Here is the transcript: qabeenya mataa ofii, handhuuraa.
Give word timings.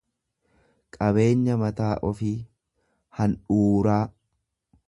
qabeenya 0.97 1.59
mataa 1.63 1.91
ofii, 2.09 2.33
handhuuraa. 3.19 4.03